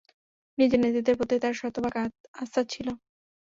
নিজের 0.57 0.79
নেতৃত্বের 0.81 1.17
প্রতি 1.19 1.35
তার 1.39 1.53
শতভাগ 1.59 1.93
আস্থা 2.33 2.61
ছিল। 2.63 2.87